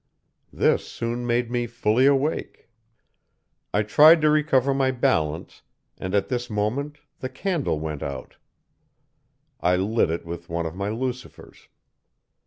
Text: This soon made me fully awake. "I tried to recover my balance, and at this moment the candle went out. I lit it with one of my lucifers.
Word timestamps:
This 0.51 0.87
soon 0.87 1.27
made 1.27 1.51
me 1.51 1.67
fully 1.67 2.07
awake. 2.07 2.71
"I 3.71 3.83
tried 3.83 4.19
to 4.21 4.31
recover 4.31 4.73
my 4.73 4.89
balance, 4.89 5.61
and 5.95 6.15
at 6.15 6.27
this 6.27 6.49
moment 6.49 6.97
the 7.19 7.29
candle 7.29 7.79
went 7.79 8.01
out. 8.01 8.37
I 9.59 9.75
lit 9.75 10.09
it 10.09 10.25
with 10.25 10.49
one 10.49 10.65
of 10.65 10.73
my 10.75 10.89
lucifers. 10.89 11.67